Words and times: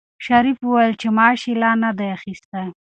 شریف 0.25 0.57
وویل 0.63 0.93
چې 1.01 1.07
معاش 1.17 1.41
یې 1.49 1.55
لا 1.61 1.71
نه 1.83 1.89
دی 1.97 2.07
اخیستی. 2.17 2.63